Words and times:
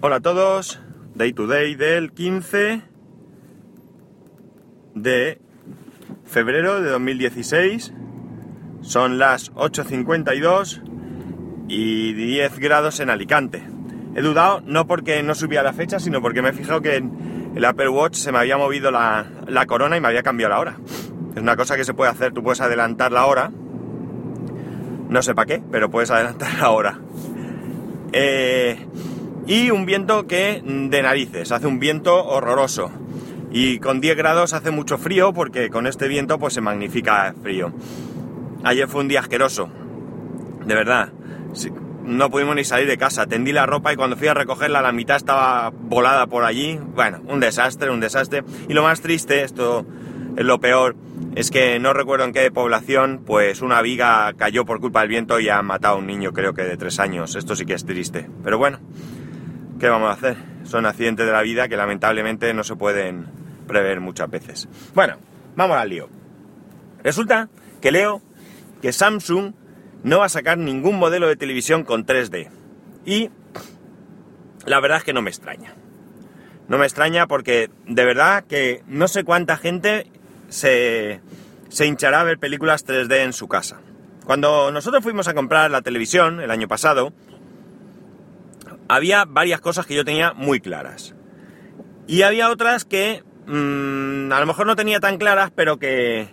Hola 0.00 0.16
a 0.16 0.20
todos, 0.20 0.80
Day 1.16 1.32
to 1.32 1.48
Day 1.48 1.74
del 1.74 2.12
15 2.12 2.82
de 4.94 5.40
febrero 6.24 6.80
de 6.80 6.88
2016. 6.90 7.92
Son 8.80 9.18
las 9.18 9.52
8.52 9.54 10.82
y 11.66 12.12
10 12.12 12.60
grados 12.60 13.00
en 13.00 13.10
Alicante. 13.10 13.64
He 14.14 14.22
dudado 14.22 14.60
no 14.60 14.86
porque 14.86 15.20
no 15.24 15.34
subía 15.34 15.64
la 15.64 15.72
fecha, 15.72 15.98
sino 15.98 16.22
porque 16.22 16.42
me 16.42 16.50
he 16.50 16.52
fijado 16.52 16.80
que 16.80 16.94
en 16.94 17.52
el 17.56 17.64
Apple 17.64 17.88
Watch 17.88 18.14
se 18.14 18.30
me 18.30 18.38
había 18.38 18.56
movido 18.56 18.92
la, 18.92 19.26
la 19.48 19.66
corona 19.66 19.96
y 19.96 20.00
me 20.00 20.06
había 20.06 20.22
cambiado 20.22 20.54
la 20.54 20.60
hora. 20.60 20.76
Es 21.34 21.42
una 21.42 21.56
cosa 21.56 21.76
que 21.76 21.84
se 21.84 21.92
puede 21.92 22.12
hacer, 22.12 22.32
tú 22.32 22.44
puedes 22.44 22.60
adelantar 22.60 23.10
la 23.10 23.26
hora. 23.26 23.50
No 25.08 25.22
sé 25.22 25.34
para 25.34 25.46
qué, 25.46 25.60
pero 25.72 25.90
puedes 25.90 26.12
adelantar 26.12 26.54
la 26.54 26.70
hora. 26.70 27.00
Eh, 28.12 28.86
y 29.48 29.70
un 29.70 29.86
viento 29.86 30.26
que 30.26 30.62
de 30.62 31.02
narices, 31.02 31.50
hace 31.50 31.66
un 31.66 31.80
viento 31.80 32.24
horroroso. 32.24 32.92
Y 33.50 33.78
con 33.78 34.00
10 34.00 34.16
grados 34.16 34.52
hace 34.52 34.70
mucho 34.70 34.98
frío 34.98 35.32
porque 35.32 35.70
con 35.70 35.86
este 35.86 36.06
viento 36.06 36.38
pues 36.38 36.52
se 36.52 36.60
magnifica 36.60 37.34
frío. 37.42 37.72
Ayer 38.62 38.86
fue 38.86 39.00
un 39.00 39.08
día 39.08 39.20
asqueroso, 39.20 39.70
de 40.66 40.74
verdad. 40.74 41.12
No 42.04 42.30
pudimos 42.30 42.56
ni 42.56 42.64
salir 42.64 42.86
de 42.86 42.98
casa. 42.98 43.26
Tendí 43.26 43.52
la 43.52 43.64
ropa 43.64 43.92
y 43.92 43.96
cuando 43.96 44.16
fui 44.16 44.28
a 44.28 44.34
recogerla 44.34 44.82
la 44.82 44.92
mitad 44.92 45.16
estaba 45.16 45.72
volada 45.74 46.26
por 46.26 46.44
allí. 46.44 46.78
Bueno, 46.94 47.22
un 47.26 47.40
desastre, 47.40 47.90
un 47.90 48.00
desastre. 48.00 48.44
Y 48.68 48.74
lo 48.74 48.82
más 48.82 49.00
triste, 49.00 49.44
esto 49.44 49.86
es 50.36 50.44
lo 50.44 50.60
peor, 50.60 50.94
es 51.34 51.50
que 51.50 51.78
no 51.78 51.94
recuerdo 51.94 52.26
en 52.26 52.32
qué 52.32 52.50
población, 52.50 53.22
pues 53.24 53.62
una 53.62 53.80
viga 53.80 54.32
cayó 54.36 54.64
por 54.66 54.78
culpa 54.80 55.00
del 55.00 55.08
viento 55.08 55.40
y 55.40 55.48
ha 55.48 55.62
matado 55.62 55.96
a 55.96 55.98
un 55.98 56.06
niño, 56.06 56.32
creo 56.32 56.52
que 56.52 56.62
de 56.62 56.76
tres 56.76 56.98
años. 57.00 57.34
Esto 57.34 57.56
sí 57.56 57.64
que 57.64 57.74
es 57.74 57.86
triste. 57.86 58.28
Pero 58.44 58.58
bueno, 58.58 58.78
¿qué 59.78 59.88
vamos 59.88 60.10
a 60.10 60.12
hacer? 60.12 60.36
Son 60.64 60.86
accidentes 60.86 61.26
de 61.26 61.32
la 61.32 61.42
vida 61.42 61.68
que 61.68 61.76
lamentablemente 61.76 62.52
no 62.52 62.64
se 62.64 62.76
pueden 62.76 63.26
prever 63.66 64.00
muchas 64.00 64.30
veces. 64.30 64.68
Bueno, 64.94 65.16
vamos 65.56 65.76
al 65.76 65.88
lío. 65.88 66.08
Resulta 67.02 67.48
que 67.80 67.92
leo 67.92 68.20
que 68.82 68.92
Samsung 68.92 69.54
no 70.02 70.18
va 70.18 70.26
a 70.26 70.30
sacar 70.30 70.58
ningún 70.58 70.98
modelo 70.98 71.28
de 71.28 71.36
televisión 71.36 71.84
con 71.84 72.06
3D. 72.06 72.48
Y 73.04 73.30
la 74.66 74.80
verdad 74.80 74.98
es 74.98 75.04
que 75.04 75.12
no 75.12 75.22
me 75.22 75.30
extraña. 75.30 75.74
No 76.68 76.78
me 76.78 76.84
extraña 76.84 77.26
porque 77.26 77.70
de 77.86 78.04
verdad 78.04 78.44
que 78.44 78.82
no 78.86 79.08
sé 79.08 79.24
cuánta 79.24 79.56
gente 79.56 80.10
se, 80.48 81.20
se 81.68 81.86
hinchará 81.86 82.20
a 82.20 82.24
ver 82.24 82.38
películas 82.38 82.86
3D 82.86 83.24
en 83.24 83.32
su 83.32 83.48
casa. 83.48 83.80
Cuando 84.26 84.70
nosotros 84.70 85.02
fuimos 85.02 85.28
a 85.28 85.34
comprar 85.34 85.70
la 85.70 85.80
televisión 85.80 86.40
el 86.40 86.50
año 86.50 86.68
pasado, 86.68 87.14
había 88.88 89.24
varias 89.24 89.60
cosas 89.60 89.86
que 89.86 89.94
yo 89.94 90.04
tenía 90.04 90.32
muy 90.32 90.60
claras. 90.60 91.14
Y 92.06 92.22
había 92.22 92.50
otras 92.50 92.84
que 92.84 93.22
mmm, 93.46 94.32
a 94.32 94.40
lo 94.40 94.46
mejor 94.46 94.66
no 94.66 94.76
tenía 94.76 95.00
tan 95.00 95.18
claras, 95.18 95.50
pero 95.54 95.78
que, 95.78 96.28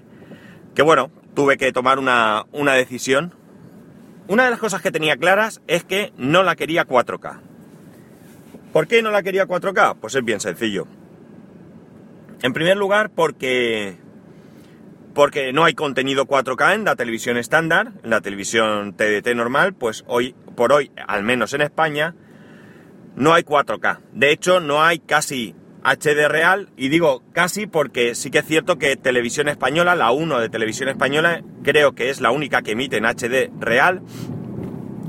que 0.74 0.82
bueno, 0.82 1.12
tuve 1.34 1.58
que 1.58 1.72
tomar 1.72 2.00
una, 2.00 2.46
una 2.52 2.74
decisión. 2.74 3.34
Una 4.28 4.46
de 4.46 4.50
las 4.50 4.60
cosas 4.60 4.82
que 4.82 4.92
tenía 4.92 5.18
claras 5.18 5.62
es 5.68 5.84
que 5.84 6.12
no 6.18 6.44
la 6.44 6.56
quería 6.56 6.88
4K. 6.88 7.40
¿Por 8.74 8.88
qué 8.88 9.02
no 9.02 9.12
la 9.12 9.24
quería 9.24 9.48
4K? 9.48 9.98
Pues 10.02 10.16
es 10.16 10.24
bien 10.24 10.40
sencillo. 10.40 10.88
En 12.42 12.54
primer 12.54 12.78
lugar, 12.78 13.12
porque 13.12 13.98
porque 15.14 15.54
no 15.54 15.64
hay 15.64 15.74
contenido 15.74 16.26
4K 16.26 16.76
en 16.76 16.84
la 16.84 16.98
televisión 16.98 17.38
estándar, 17.38 17.94
en 18.04 18.10
la 18.10 18.20
televisión 18.20 18.94
TDT 18.94 19.34
normal, 19.34 19.74
pues 19.74 20.04
hoy 20.08 20.36
por 20.56 20.74
hoy, 20.74 20.92
al 21.08 21.24
menos 21.24 21.54
en 21.54 21.62
España, 21.62 22.16
no 23.16 23.34
hay 23.34 23.44
4K. 23.44 24.00
De 24.14 24.32
hecho, 24.32 24.60
no 24.60 24.84
hay 24.84 25.00
casi 25.00 25.56
HD 25.84 26.28
real, 26.28 26.70
y 26.76 26.90
digo 26.90 27.22
casi 27.32 27.68
porque 27.68 28.16
sí 28.16 28.32
que 28.32 28.40
es 28.40 28.46
cierto 28.46 28.78
que 28.78 28.98
Televisión 28.98 29.48
Española, 29.48 29.96
la 29.96 30.12
1 30.12 30.40
de 30.40 30.50
Televisión 30.50 30.90
Española, 30.90 31.44
creo 31.64 31.94
que 31.94 32.10
es 32.10 32.22
la 32.22 32.32
única 32.32 32.64
que 32.64 32.72
emite 32.72 32.98
en 32.98 33.06
HD 33.06 33.52
real. 33.60 34.02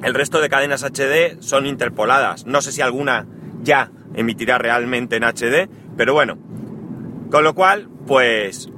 El 0.02 0.12
resto 0.12 0.40
de 0.40 0.50
cadenas 0.50 0.84
HD 0.84 1.40
son 1.40 1.66
interpoladas. 1.66 2.44
No 2.44 2.60
sé 2.60 2.72
si 2.72 2.82
alguna 2.82 3.26
ya 3.62 3.90
emitirá 4.14 4.58
realmente 4.58 5.16
en 5.16 5.24
HD, 5.24 5.68
pero 5.96 6.12
bueno. 6.12 6.36
Con 7.30 7.42
lo 7.42 7.54
cual, 7.54 7.88
pues 8.06 8.68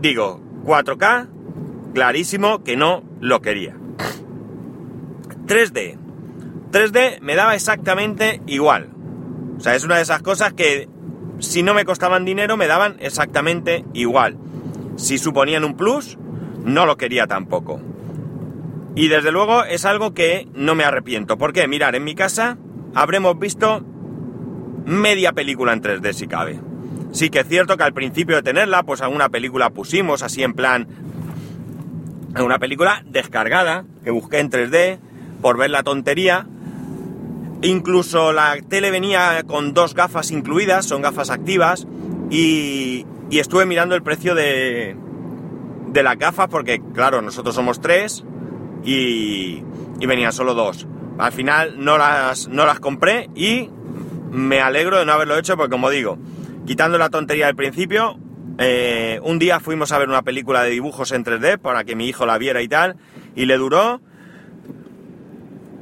digo, 0.00 0.42
4K, 0.64 1.28
clarísimo 1.94 2.62
que 2.62 2.76
no 2.76 3.02
lo 3.20 3.40
quería. 3.40 3.74
3D. 5.46 6.07
3D 6.70 7.20
me 7.20 7.34
daba 7.34 7.54
exactamente 7.54 8.40
igual. 8.46 8.90
O 9.56 9.60
sea, 9.60 9.74
es 9.74 9.84
una 9.84 9.96
de 9.96 10.02
esas 10.02 10.22
cosas 10.22 10.52
que 10.52 10.88
si 11.38 11.62
no 11.62 11.74
me 11.74 11.84
costaban 11.84 12.24
dinero 12.24 12.56
me 12.56 12.66
daban 12.66 12.96
exactamente 13.00 13.84
igual. 13.92 14.36
Si 14.96 15.18
suponían 15.18 15.64
un 15.64 15.76
plus, 15.76 16.18
no 16.64 16.86
lo 16.86 16.96
quería 16.96 17.26
tampoco. 17.26 17.80
Y 18.94 19.08
desde 19.08 19.30
luego 19.30 19.64
es 19.64 19.84
algo 19.84 20.12
que 20.12 20.48
no 20.54 20.74
me 20.74 20.84
arrepiento. 20.84 21.38
¿Por 21.38 21.52
qué? 21.52 21.68
Mirar, 21.68 21.94
en 21.94 22.04
mi 22.04 22.14
casa 22.14 22.58
habremos 22.94 23.38
visto 23.38 23.84
media 24.84 25.32
película 25.32 25.72
en 25.72 25.82
3D 25.82 26.12
si 26.12 26.26
cabe. 26.26 26.60
Sí 27.12 27.30
que 27.30 27.40
es 27.40 27.48
cierto 27.48 27.76
que 27.76 27.84
al 27.84 27.94
principio 27.94 28.36
de 28.36 28.42
tenerla, 28.42 28.82
pues 28.82 29.00
alguna 29.00 29.28
película 29.28 29.70
pusimos 29.70 30.22
así 30.22 30.42
en 30.42 30.54
plan... 30.54 30.88
Una 32.38 32.58
película 32.58 33.02
descargada, 33.06 33.84
que 34.04 34.10
busqué 34.10 34.38
en 34.38 34.50
3D, 34.50 34.98
por 35.40 35.56
ver 35.56 35.70
la 35.70 35.82
tontería. 35.82 36.46
Incluso 37.62 38.32
la 38.32 38.56
tele 38.68 38.90
venía 38.90 39.42
con 39.46 39.74
dos 39.74 39.94
gafas 39.94 40.30
incluidas, 40.30 40.86
son 40.86 41.02
gafas 41.02 41.30
activas, 41.30 41.86
y, 42.30 43.04
y 43.30 43.38
estuve 43.38 43.66
mirando 43.66 43.94
el 43.94 44.02
precio 44.02 44.34
de, 44.34 44.96
de 45.88 46.02
las 46.02 46.18
gafas 46.18 46.48
porque, 46.48 46.80
claro, 46.94 47.22
nosotros 47.22 47.54
somos 47.54 47.80
tres 47.80 48.24
y, 48.84 49.62
y 49.98 50.06
venían 50.06 50.32
solo 50.32 50.54
dos. 50.54 50.86
Al 51.18 51.32
final 51.32 51.84
no 51.84 51.98
las, 51.98 52.48
no 52.48 52.64
las 52.64 52.80
compré 52.80 53.28
y 53.34 53.70
me 54.30 54.60
alegro 54.60 54.98
de 54.98 55.06
no 55.06 55.12
haberlo 55.12 55.36
hecho 55.36 55.56
porque, 55.56 55.70
como 55.70 55.90
digo, 55.90 56.18
quitando 56.66 56.98
la 56.98 57.10
tontería 57.10 57.46
del 57.46 57.56
principio, 57.56 58.18
eh, 58.58 59.20
un 59.22 59.38
día 59.38 59.60
fuimos 59.60 59.92
a 59.92 59.98
ver 59.98 60.08
una 60.08 60.22
película 60.22 60.62
de 60.62 60.70
dibujos 60.70 61.12
en 61.12 61.24
3D 61.24 61.58
para 61.58 61.84
que 61.84 61.96
mi 61.96 62.06
hijo 62.08 62.26
la 62.26 62.38
viera 62.38 62.62
y 62.62 62.68
tal, 62.68 62.96
y 63.34 63.46
le 63.46 63.56
duró, 63.56 64.00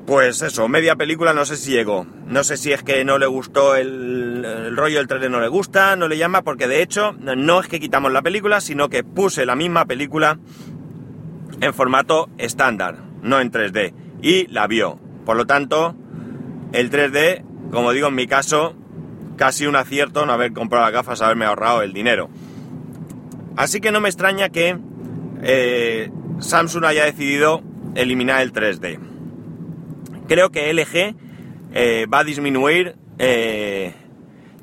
pues 0.06 0.41
eso, 0.41 0.69
media 0.69 0.94
película, 0.94 1.34
no 1.34 1.44
sé 1.44 1.56
si 1.56 1.72
llegó. 1.72 2.06
No 2.27 2.44
sé 2.44 2.56
si 2.56 2.72
es 2.72 2.84
que 2.84 3.05
no 3.05 3.19
le 3.19 3.27
gustó 3.27 3.75
el, 3.75 4.77
rollo 4.77 4.99
del 4.99 5.09
3D, 5.09 5.28
no 5.28 5.41
le 5.41 5.49
gusta, 5.49 5.97
no 5.97 6.06
le 6.06 6.17
llama, 6.17 6.43
porque 6.43 6.69
de 6.69 6.81
hecho 6.81 7.12
no 7.12 7.61
es 7.61 7.67
que 7.67 7.81
quitamos 7.81 8.12
la 8.12 8.22
película, 8.22 8.61
sino 8.61 8.89
que 8.89 9.03
puse 9.03 9.45
la 9.45 9.56
misma 9.56 9.84
película 9.87 10.39
en 11.61 11.75
formato 11.75 12.28
estándar, 12.39 12.99
no 13.22 13.41
en 13.41 13.50
3D, 13.50 13.95
y 14.22 14.47
la 14.47 14.69
vio. 14.69 15.00
Por 15.25 15.37
lo 15.37 15.45
tanto, 15.45 15.97
el 16.72 16.91
3D, 16.91 17.45
como 17.72 17.91
digo 17.91 18.06
en 18.06 18.15
mi 18.15 18.28
caso, 18.28 18.77
casi 19.37 19.66
un 19.66 19.75
acierto 19.75 20.25
no 20.25 20.33
haber 20.33 20.53
comprado 20.53 20.84
las 20.84 20.93
gafas, 20.93 21.21
haberme 21.21 21.47
ahorrado 21.47 21.83
el 21.83 21.93
dinero. 21.93 22.31
Así 23.56 23.81
que 23.81 23.91
no 23.91 24.00
me 24.00 24.09
extraña 24.09 24.50
que 24.50 24.78
eh, 25.43 26.11
Samsung 26.39 26.84
haya 26.84 27.05
decidido 27.05 27.62
eliminar 27.97 28.43
el 28.43 28.53
3D. 28.53 29.16
Creo 30.28 30.50
que 30.50 30.72
LG 30.72 31.14
eh, 31.72 32.06
va 32.12 32.20
a 32.20 32.25
disminuir 32.25 32.97
eh, 33.19 33.94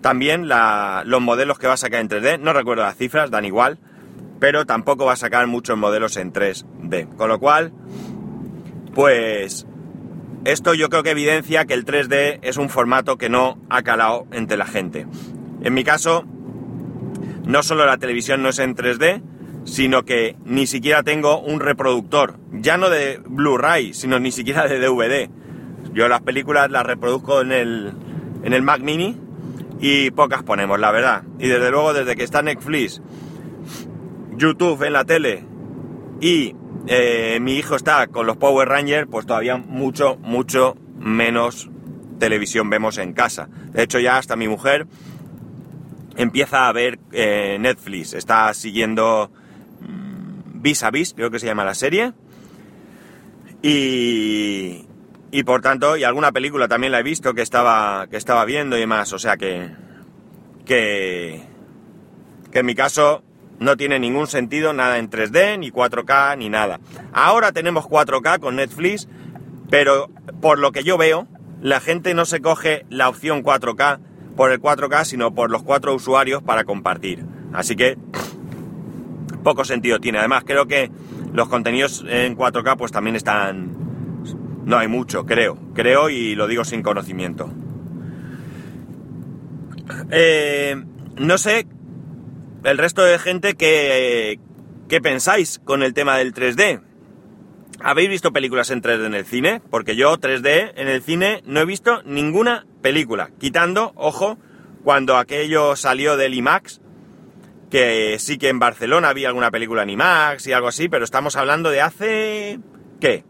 también 0.01 0.47
los 0.47 1.21
modelos 1.21 1.59
que 1.59 1.67
va 1.67 1.73
a 1.73 1.77
sacar 1.77 2.01
en 2.01 2.09
3D. 2.09 2.39
No 2.39 2.53
recuerdo 2.53 2.83
las 2.83 2.97
cifras, 2.97 3.31
dan 3.31 3.45
igual, 3.45 3.79
pero 4.39 4.65
tampoco 4.65 5.05
va 5.05 5.13
a 5.13 5.17
sacar 5.17 5.47
muchos 5.47 5.77
modelos 5.77 6.17
en 6.17 6.33
3D. 6.33 7.15
Con 7.15 7.29
lo 7.29 7.39
cual, 7.39 7.71
pues 8.93 9.65
esto 10.45 10.73
yo 10.73 10.89
creo 10.89 11.03
que 11.03 11.11
evidencia 11.11 11.65
que 11.65 11.73
el 11.73 11.85
3D 11.85 12.39
es 12.41 12.57
un 12.57 12.69
formato 12.69 13.17
que 13.17 13.29
no 13.29 13.57
ha 13.69 13.81
calado 13.83 14.27
entre 14.31 14.57
la 14.57 14.65
gente. 14.65 15.07
En 15.61 15.73
mi 15.73 15.85
caso, 15.85 16.25
no 17.45 17.63
solo 17.63 17.85
la 17.85 17.97
televisión 17.97 18.41
no 18.41 18.49
es 18.49 18.59
en 18.59 18.75
3D, 18.75 19.21
sino 19.63 20.03
que 20.03 20.35
ni 20.43 20.67
siquiera 20.67 21.03
tengo 21.03 21.39
un 21.39 21.61
reproductor, 21.61 22.37
ya 22.51 22.77
no 22.77 22.89
de 22.89 23.21
Blu-ray, 23.25 23.93
sino 23.93 24.19
ni 24.19 24.31
siquiera 24.31 24.67
de 24.67 24.79
DVD. 24.79 25.29
Yo 25.93 26.07
las 26.07 26.21
películas 26.21 26.71
las 26.71 26.85
reproduzco 26.85 27.41
en 27.41 27.51
el, 27.51 27.93
en 28.43 28.53
el 28.53 28.61
Mac 28.61 28.81
Mini 28.81 29.17
y 29.79 30.11
pocas 30.11 30.43
ponemos, 30.43 30.79
la 30.79 30.91
verdad. 30.91 31.23
Y 31.39 31.47
desde 31.47 31.71
luego, 31.71 31.93
desde 31.93 32.15
que 32.15 32.23
está 32.23 32.41
Netflix, 32.41 33.01
YouTube 34.35 34.81
en 34.83 34.93
la 34.93 35.05
tele 35.05 35.43
y 36.19 36.55
eh, 36.87 37.39
mi 37.41 37.55
hijo 37.55 37.75
está 37.75 38.07
con 38.07 38.25
los 38.25 38.37
Power 38.37 38.67
Rangers, 38.67 39.07
pues 39.09 39.25
todavía 39.25 39.57
mucho, 39.57 40.17
mucho 40.21 40.75
menos 40.99 41.69
televisión 42.19 42.69
vemos 42.69 42.97
en 42.97 43.13
casa. 43.13 43.49
De 43.71 43.83
hecho, 43.83 43.99
ya 43.99 44.17
hasta 44.17 44.35
mi 44.35 44.47
mujer 44.47 44.87
empieza 46.15 46.67
a 46.67 46.71
ver 46.71 46.99
eh, 47.11 47.57
Netflix, 47.59 48.13
está 48.13 48.53
siguiendo 48.53 49.31
mmm, 49.81 50.61
Vis 50.61 50.83
a 50.83 50.91
Vis, 50.91 51.13
creo 51.13 51.29
que 51.31 51.39
se 51.39 51.45
llama 51.45 51.65
la 51.65 51.75
serie. 51.75 52.13
Y, 53.61 54.85
y 55.33 55.41
por 55.41 55.61
tanto, 55.61 55.97
y 55.97 56.03
alguna 56.03 56.31
película 56.31 56.67
también 56.67 56.91
la 56.91 56.99
he 56.99 57.03
visto 57.03 57.33
que 57.33 57.41
estaba, 57.41 58.05
que 58.05 58.17
estaba 58.17 58.45
viendo 58.45 58.77
y 58.77 58.81
demás. 58.81 59.13
O 59.13 59.19
sea 59.19 59.35
que, 59.35 59.71
que, 60.63 61.41
que 62.51 62.59
en 62.59 62.65
mi 62.67 62.75
caso 62.75 63.23
no 63.57 63.75
tiene 63.75 63.97
ningún 63.97 64.27
sentido 64.27 64.73
nada 64.73 64.99
en 64.99 65.09
3D, 65.09 65.57
ni 65.57 65.71
4K, 65.71 66.37
ni 66.37 66.49
nada. 66.49 66.79
Ahora 67.13 67.51
tenemos 67.51 67.85
4K 67.85 68.39
con 68.39 68.57
Netflix, 68.57 69.09
pero 69.71 70.11
por 70.39 70.59
lo 70.59 70.71
que 70.71 70.83
yo 70.83 70.99
veo, 70.99 71.27
la 71.61 71.79
gente 71.79 72.13
no 72.13 72.25
se 72.25 72.39
coge 72.39 72.85
la 72.91 73.09
opción 73.09 73.43
4K 73.43 74.01
por 74.35 74.51
el 74.51 74.61
4K, 74.61 75.03
sino 75.03 75.33
por 75.33 75.49
los 75.49 75.63
cuatro 75.63 75.95
usuarios 75.95 76.43
para 76.43 76.63
compartir. 76.63 77.25
Así 77.53 77.75
que 77.75 77.97
poco 79.43 79.65
sentido 79.65 79.99
tiene. 79.99 80.19
Además, 80.19 80.43
creo 80.45 80.67
que 80.67 80.91
los 81.33 81.49
contenidos 81.49 82.05
en 82.07 82.37
4K 82.37 82.77
pues 82.77 82.91
también 82.91 83.15
están... 83.15 83.82
No 84.65 84.77
hay 84.77 84.87
mucho, 84.87 85.25
creo. 85.25 85.57
Creo 85.73 86.09
y 86.09 86.35
lo 86.35 86.47
digo 86.47 86.63
sin 86.63 86.81
conocimiento. 86.83 87.51
Eh, 90.11 90.81
no 91.17 91.37
sé 91.37 91.67
el 92.63 92.77
resto 92.77 93.03
de 93.03 93.19
gente 93.19 93.55
que, 93.55 94.39
¿qué 94.87 95.01
pensáis 95.01 95.59
con 95.59 95.83
el 95.83 95.93
tema 95.93 96.17
del 96.17 96.33
3D? 96.33 96.81
¿Habéis 97.81 98.09
visto 98.09 98.31
películas 98.31 98.69
en 98.71 98.81
3D 98.81 99.05
en 99.05 99.13
el 99.13 99.25
cine? 99.25 99.61
Porque 99.69 99.95
yo 99.95 100.17
3D 100.17 100.73
en 100.75 100.87
el 100.87 101.01
cine 101.01 101.43
no 101.45 101.59
he 101.59 101.65
visto 101.65 102.01
ninguna 102.03 102.65
película, 102.81 103.31
quitando, 103.39 103.91
ojo, 103.95 104.37
cuando 104.83 105.17
aquello 105.17 105.75
salió 105.75 106.15
del 106.15 106.33
IMAX, 106.33 106.79
que 107.69 108.17
sí 108.19 108.37
que 108.37 108.49
en 108.49 108.59
Barcelona 108.59 109.09
había 109.09 109.27
alguna 109.27 109.51
película 109.51 109.83
en 109.83 109.89
IMAX 109.89 110.47
y 110.47 110.53
algo 110.53 110.67
así, 110.69 110.87
pero 110.87 111.03
estamos 111.03 111.35
hablando 111.35 111.69
de 111.69 111.81
hace... 111.81 112.59
¿qué? 113.01 113.25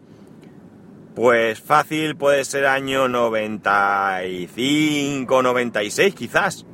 Pues 1.15 1.59
fácil 1.61 2.15
puede 2.15 2.43
ser 2.43 2.65
año 2.65 3.07
95, 3.07 5.43
96 5.43 6.15
quizás. 6.15 6.65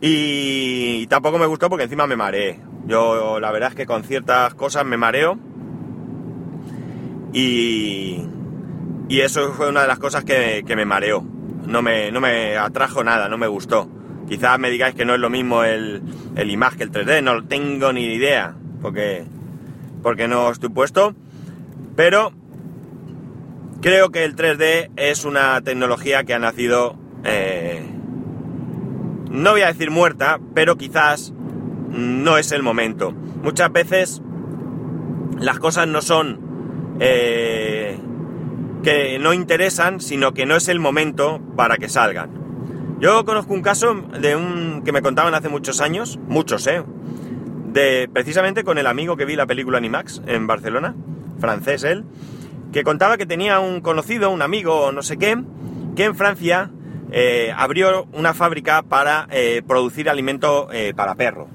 Y, 0.00 1.06
tampoco 1.06 1.38
me 1.38 1.46
gustó 1.46 1.68
porque 1.68 1.84
encima 1.84 2.08
me 2.08 2.16
mareé. 2.16 2.58
Yo 2.86 3.38
la 3.38 3.52
verdad 3.52 3.68
es 3.68 3.76
que 3.76 3.86
con 3.86 4.02
ciertas 4.02 4.54
cosas 4.54 4.84
me 4.84 4.96
mareo. 4.96 5.38
Y, 7.32 8.20
y 9.08 9.20
eso 9.20 9.52
fue 9.52 9.68
una 9.68 9.82
de 9.82 9.86
las 9.86 10.00
cosas 10.00 10.24
que, 10.24 10.64
me 10.66 10.84
mareó. 10.84 11.24
No 11.66 11.82
me, 11.82 12.10
no 12.10 12.20
me 12.20 12.56
atrajo 12.56 13.04
nada, 13.04 13.28
no 13.28 13.38
me 13.38 13.46
gustó. 13.46 13.88
Quizás 14.28 14.58
me 14.58 14.70
digáis 14.70 14.96
que 14.96 15.04
no 15.04 15.14
es 15.14 15.20
lo 15.20 15.30
mismo 15.30 15.62
el, 15.62 16.02
el 16.34 16.50
IMAX 16.50 16.76
que 16.76 16.82
el 16.84 16.90
3D, 16.90 17.22
no 17.22 17.44
tengo 17.44 17.92
ni 17.92 18.06
idea, 18.06 18.56
porque, 18.82 19.24
porque 20.02 20.26
no 20.26 20.50
estoy 20.50 20.70
puesto. 20.70 21.14
Pero 21.94 22.32
creo 23.80 24.10
que 24.10 24.24
el 24.24 24.36
3D 24.36 24.90
es 24.96 25.24
una 25.24 25.60
tecnología 25.62 26.24
que 26.24 26.34
ha 26.34 26.38
nacido 26.38 26.96
eh, 27.24 27.82
no 29.30 29.52
voy 29.52 29.62
a 29.62 29.68
decir 29.68 29.90
muerta, 29.90 30.40
pero 30.54 30.76
quizás 30.76 31.32
no 31.88 32.36
es 32.36 32.52
el 32.52 32.62
momento. 32.62 33.12
Muchas 33.12 33.72
veces 33.72 34.20
las 35.38 35.58
cosas 35.58 35.86
no 35.86 36.02
son 36.02 36.40
eh, 36.98 37.96
que 38.82 39.18
no 39.18 39.32
interesan, 39.32 40.00
sino 40.00 40.34
que 40.34 40.46
no 40.46 40.56
es 40.56 40.68
el 40.68 40.80
momento 40.80 41.40
para 41.56 41.76
que 41.76 41.88
salgan. 41.88 42.30
Yo 42.98 43.24
conozco 43.24 43.54
un 43.54 43.62
caso 43.62 43.94
de 44.20 44.36
un 44.36 44.82
que 44.84 44.92
me 44.92 45.00
contaban 45.00 45.34
hace 45.34 45.48
muchos 45.48 45.80
años, 45.80 46.18
muchos, 46.28 46.66
¿eh? 46.66 46.82
De 47.72 48.10
precisamente 48.12 48.64
con 48.64 48.78
el 48.78 48.86
amigo 48.86 49.16
que 49.16 49.24
vi 49.24 49.36
la 49.36 49.46
película 49.46 49.78
Animax 49.78 50.22
en 50.26 50.46
Barcelona, 50.46 50.94
francés 51.38 51.84
él, 51.84 52.04
que 52.72 52.84
contaba 52.84 53.16
que 53.16 53.26
tenía 53.26 53.60
un 53.60 53.80
conocido, 53.80 54.30
un 54.30 54.42
amigo, 54.42 54.92
no 54.92 55.02
sé 55.02 55.16
qué, 55.16 55.36
que 55.96 56.04
en 56.04 56.14
Francia 56.14 56.70
eh, 57.12 57.52
abrió 57.56 58.06
una 58.12 58.34
fábrica 58.34 58.82
para 58.82 59.26
eh, 59.30 59.62
producir 59.66 60.08
alimento 60.08 60.68
eh, 60.72 60.92
para 60.94 61.16
perro. 61.16 61.48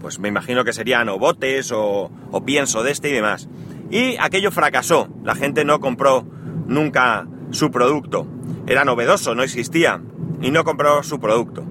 Pues 0.00 0.18
me 0.18 0.28
imagino 0.28 0.64
que 0.64 0.72
serían 0.72 1.08
o 1.08 1.18
botes 1.18 1.72
o, 1.72 2.10
o, 2.30 2.44
pienso 2.44 2.82
de 2.82 2.92
este 2.92 3.10
y 3.10 3.12
demás. 3.12 3.48
Y 3.90 4.16
aquello 4.18 4.50
fracasó. 4.50 5.08
La 5.24 5.34
gente 5.34 5.64
no 5.64 5.80
compró 5.80 6.24
nunca 6.66 7.26
su 7.50 7.70
producto. 7.70 8.26
Era 8.66 8.84
novedoso, 8.84 9.34
no 9.34 9.42
existía. 9.42 10.00
Y 10.40 10.52
no 10.52 10.64
compró 10.64 11.02
su 11.02 11.20
producto. 11.20 11.64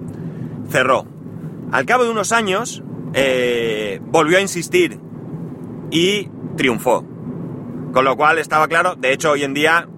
Cerró. 0.68 1.06
Al 1.72 1.86
cabo 1.86 2.04
de 2.04 2.10
unos 2.10 2.30
años, 2.30 2.84
volvió 4.02 4.38
a 4.38 4.40
insistir 4.40 5.00
y 5.90 6.28
triunfó. 6.56 7.04
Con 7.92 8.04
lo 8.04 8.16
cual 8.16 8.38
estaba 8.38 8.68
claro, 8.68 8.94
de 8.94 9.12
hecho 9.12 9.32
hoy 9.32 9.42
en 9.42 9.54
día 9.54 9.88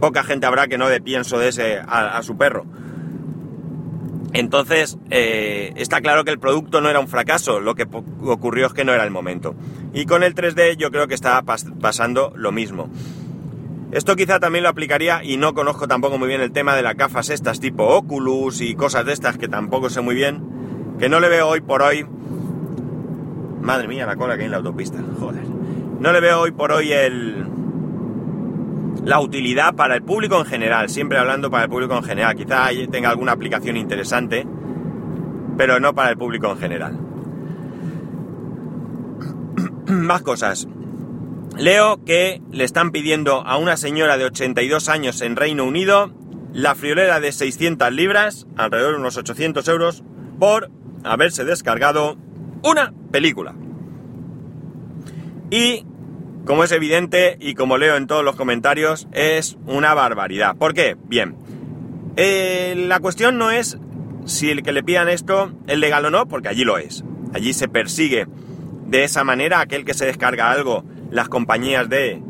poca 0.00 0.22
gente 0.22 0.46
habrá 0.46 0.66
que 0.66 0.78
no 0.78 0.88
de 0.88 1.00
pienso 1.00 1.38
de 1.38 1.48
ese 1.48 1.80
a, 1.86 2.20
su 2.22 2.36
perro. 2.36 2.64
Entonces, 4.32 4.96
eh, 5.10 5.72
está 5.76 6.00
claro 6.00 6.24
que 6.24 6.30
el 6.30 6.38
producto 6.38 6.80
no 6.80 6.88
era 6.88 7.00
un 7.00 7.08
fracaso, 7.08 7.58
lo 7.58 7.74
que 7.74 7.86
ocurrió 8.22 8.66
es 8.66 8.72
que 8.72 8.84
no 8.84 8.92
era 8.92 9.04
el 9.04 9.10
momento. 9.10 9.54
Y 9.92 10.06
con 10.06 10.22
el 10.22 10.34
3D 10.34 10.76
yo 10.76 10.90
creo 10.90 11.08
que 11.08 11.14
está 11.14 11.42
pasando 11.42 12.32
lo 12.36 12.52
mismo. 12.52 12.88
Esto 13.90 14.14
quizá 14.14 14.38
también 14.38 14.62
lo 14.62 14.68
aplicaría, 14.68 15.24
y 15.24 15.36
no 15.36 15.52
conozco 15.52 15.88
tampoco 15.88 16.16
muy 16.16 16.28
bien 16.28 16.40
el 16.40 16.52
tema 16.52 16.76
de 16.76 16.82
las 16.82 16.96
gafas 16.96 17.28
estas 17.28 17.58
tipo 17.58 17.84
Oculus 17.84 18.60
y 18.60 18.76
cosas 18.76 19.04
de 19.04 19.12
estas 19.12 19.36
que 19.36 19.48
tampoco 19.48 19.90
sé 19.90 20.00
muy 20.00 20.14
bien, 20.14 20.96
que 21.00 21.08
no 21.08 21.18
le 21.18 21.28
veo 21.28 21.48
hoy 21.48 21.60
por 21.60 21.82
hoy... 21.82 22.06
Madre 23.60 23.88
mía, 23.88 24.06
la 24.06 24.16
cola 24.16 24.36
que 24.36 24.42
hay 24.42 24.46
en 24.46 24.52
la 24.52 24.58
autopista, 24.58 24.98
joder. 25.18 25.59
No 26.00 26.12
le 26.12 26.20
veo 26.20 26.40
hoy 26.40 26.50
por 26.50 26.72
hoy 26.72 26.92
el, 26.92 27.44
la 29.04 29.20
utilidad 29.20 29.74
para 29.74 29.94
el 29.94 30.02
público 30.02 30.38
en 30.38 30.46
general, 30.46 30.88
siempre 30.88 31.18
hablando 31.18 31.50
para 31.50 31.64
el 31.64 31.70
público 31.70 31.94
en 31.94 32.02
general. 32.02 32.34
Quizá 32.34 32.68
tenga 32.90 33.10
alguna 33.10 33.32
aplicación 33.32 33.76
interesante, 33.76 34.46
pero 35.58 35.78
no 35.78 35.94
para 35.94 36.08
el 36.08 36.16
público 36.16 36.50
en 36.50 36.58
general. 36.58 36.98
Más 39.88 40.22
cosas. 40.22 40.66
Leo 41.58 42.02
que 42.02 42.40
le 42.50 42.64
están 42.64 42.92
pidiendo 42.92 43.46
a 43.46 43.58
una 43.58 43.76
señora 43.76 44.16
de 44.16 44.24
82 44.24 44.88
años 44.88 45.20
en 45.20 45.36
Reino 45.36 45.64
Unido 45.64 46.14
la 46.54 46.74
friolera 46.74 47.20
de 47.20 47.30
600 47.30 47.92
libras, 47.92 48.46
alrededor 48.56 48.94
de 48.94 49.00
unos 49.00 49.18
800 49.18 49.68
euros, 49.68 50.02
por 50.38 50.70
haberse 51.04 51.44
descargado 51.44 52.16
una 52.62 52.94
película. 53.10 53.54
Y 55.50 55.84
como 56.44 56.64
es 56.64 56.72
evidente 56.72 57.36
y 57.40 57.54
como 57.54 57.78
leo 57.78 57.96
en 57.96 58.06
todos 58.06 58.24
los 58.24 58.36
comentarios, 58.36 59.08
es 59.12 59.56
una 59.66 59.94
barbaridad. 59.94 60.56
¿Por 60.56 60.74
qué? 60.74 60.96
Bien, 61.04 61.36
eh, 62.16 62.74
la 62.76 63.00
cuestión 63.00 63.38
no 63.38 63.50
es 63.50 63.78
si 64.24 64.50
el 64.50 64.62
que 64.62 64.72
le 64.72 64.82
pidan 64.82 65.08
esto 65.08 65.52
es 65.66 65.78
legal 65.78 66.04
o 66.06 66.10
no, 66.10 66.26
porque 66.26 66.48
allí 66.48 66.64
lo 66.64 66.78
es. 66.78 67.04
Allí 67.32 67.52
se 67.52 67.68
persigue 67.68 68.26
de 68.86 69.04
esa 69.04 69.24
manera 69.24 69.60
aquel 69.60 69.84
que 69.84 69.94
se 69.94 70.06
descarga 70.06 70.50
algo. 70.50 70.84
Las 71.10 71.28
compañías 71.28 71.88
de 71.88 72.22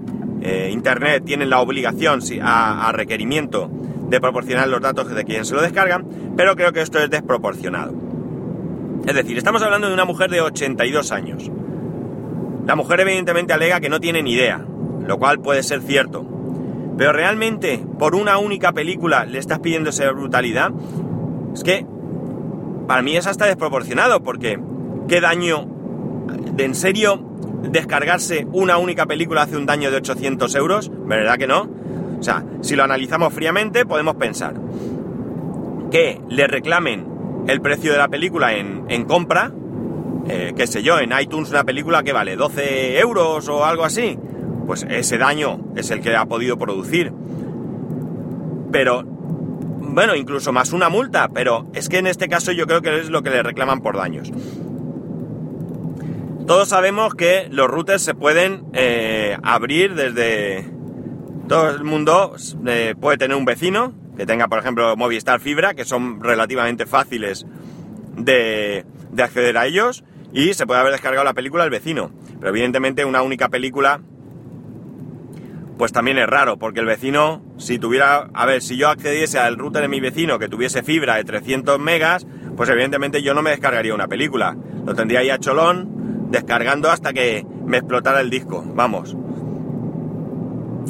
eh, 0.42 0.70
Internet 0.72 1.24
tienen 1.24 1.50
la 1.50 1.60
obligación 1.60 2.20
a, 2.42 2.90
requerimiento 2.92 3.70
de 4.08 4.20
proporcionar 4.20 4.68
los 4.68 4.80
datos 4.80 5.08
de 5.08 5.24
quien 5.24 5.44
se 5.44 5.54
lo 5.54 5.62
descargan, 5.62 6.06
pero 6.36 6.56
creo 6.56 6.72
que 6.72 6.80
esto 6.80 6.98
es 6.98 7.10
desproporcionado. 7.10 7.94
Es 9.06 9.14
decir, 9.14 9.38
estamos 9.38 9.62
hablando 9.62 9.88
de 9.88 9.94
una 9.94 10.04
mujer 10.04 10.30
de 10.30 10.40
82 10.40 11.12
años 11.12 11.50
la 12.66 12.76
mujer 12.76 13.00
evidentemente 13.00 13.52
alega 13.52 13.80
que 13.80 13.88
no 13.88 14.00
tiene 14.00 14.22
ni 14.22 14.32
idea, 14.32 14.64
lo 15.06 15.18
cual 15.18 15.40
puede 15.40 15.62
ser 15.62 15.82
cierto. 15.82 16.24
Pero 16.96 17.12
realmente, 17.12 17.84
por 17.98 18.14
una 18.14 18.38
única 18.38 18.72
película 18.72 19.24
le 19.24 19.38
estás 19.38 19.60
pidiendo 19.60 19.90
esa 19.90 20.10
brutalidad, 20.10 20.70
es 21.54 21.64
que 21.64 21.86
para 22.86 23.02
mí 23.02 23.16
es 23.16 23.26
hasta 23.26 23.46
desproporcionado, 23.46 24.22
porque 24.22 24.60
¿qué 25.08 25.20
daño? 25.20 25.66
¿De 26.54 26.64
en 26.64 26.74
serio 26.74 27.20
descargarse 27.62 28.46
una 28.52 28.78
única 28.78 29.06
película 29.06 29.42
hace 29.42 29.56
un 29.56 29.66
daño 29.66 29.90
de 29.90 29.96
800 29.98 30.54
euros? 30.56 30.90
¿Verdad 31.06 31.38
que 31.38 31.46
no? 31.46 31.68
O 32.18 32.22
sea, 32.22 32.44
si 32.60 32.76
lo 32.76 32.84
analizamos 32.84 33.32
fríamente, 33.32 33.86
podemos 33.86 34.16
pensar 34.16 34.54
que 35.90 36.20
le 36.28 36.46
reclamen 36.46 37.06
el 37.48 37.60
precio 37.60 37.92
de 37.92 37.98
la 37.98 38.08
película 38.08 38.52
en, 38.54 38.84
en 38.88 39.04
compra, 39.04 39.52
eh, 40.28 40.52
qué 40.56 40.66
sé 40.66 40.82
yo, 40.82 40.98
en 40.98 41.12
iTunes 41.18 41.50
una 41.50 41.64
película 41.64 42.02
que 42.02 42.12
vale 42.12 42.36
12 42.36 42.98
euros 42.98 43.48
o 43.48 43.64
algo 43.64 43.84
así, 43.84 44.18
pues 44.66 44.86
ese 44.88 45.18
daño 45.18 45.60
es 45.76 45.90
el 45.90 46.00
que 46.00 46.14
ha 46.14 46.26
podido 46.26 46.58
producir. 46.58 47.12
Pero, 48.70 49.02
bueno, 49.04 50.14
incluso 50.14 50.52
más 50.52 50.72
una 50.72 50.88
multa, 50.88 51.28
pero 51.28 51.66
es 51.74 51.88
que 51.88 51.98
en 51.98 52.06
este 52.06 52.28
caso 52.28 52.52
yo 52.52 52.66
creo 52.66 52.82
que 52.82 53.00
es 53.00 53.10
lo 53.10 53.22
que 53.22 53.30
le 53.30 53.42
reclaman 53.42 53.80
por 53.80 53.96
daños. 53.96 54.30
Todos 56.46 56.68
sabemos 56.68 57.14
que 57.14 57.48
los 57.50 57.68
routers 57.68 58.02
se 58.02 58.14
pueden 58.14 58.64
eh, 58.72 59.36
abrir 59.42 59.94
desde... 59.94 60.68
Todo 61.48 61.70
el 61.70 61.82
mundo 61.82 62.36
eh, 62.66 62.94
puede 63.00 63.18
tener 63.18 63.36
un 63.36 63.44
vecino 63.44 63.92
que 64.16 64.24
tenga, 64.24 64.46
por 64.46 64.60
ejemplo, 64.60 64.96
Movistar 64.96 65.40
Fibra, 65.40 65.74
que 65.74 65.84
son 65.84 66.20
relativamente 66.20 66.86
fáciles 66.86 67.44
de, 68.16 68.84
de 69.10 69.22
acceder 69.22 69.56
a 69.58 69.66
ellos 69.66 70.04
y 70.32 70.54
se 70.54 70.66
puede 70.66 70.80
haber 70.80 70.92
descargado 70.92 71.24
la 71.24 71.34
película 71.34 71.64
el 71.64 71.70
vecino. 71.70 72.10
Pero 72.38 72.50
evidentemente 72.50 73.04
una 73.04 73.22
única 73.22 73.48
película 73.48 74.00
pues 75.80 75.92
también 75.92 76.18
es 76.18 76.26
raro, 76.26 76.58
porque 76.58 76.80
el 76.80 76.84
vecino, 76.84 77.40
si 77.56 77.78
tuviera, 77.78 78.28
a 78.34 78.44
ver, 78.44 78.60
si 78.60 78.76
yo 78.76 78.90
accediese 78.90 79.38
al 79.38 79.56
router 79.56 79.80
de 79.80 79.88
mi 79.88 79.98
vecino 79.98 80.38
que 80.38 80.46
tuviese 80.46 80.82
fibra 80.82 81.14
de 81.14 81.24
300 81.24 81.78
megas, 81.78 82.26
pues 82.54 82.68
evidentemente 82.68 83.22
yo 83.22 83.32
no 83.32 83.40
me 83.40 83.48
descargaría 83.48 83.94
una 83.94 84.06
película. 84.06 84.58
Lo 84.84 84.94
tendría 84.94 85.20
ahí 85.20 85.30
a 85.30 85.38
cholón, 85.38 86.28
descargando 86.30 86.90
hasta 86.90 87.14
que 87.14 87.46
me 87.64 87.78
explotara 87.78 88.20
el 88.20 88.28
disco, 88.28 88.62
vamos. 88.74 89.16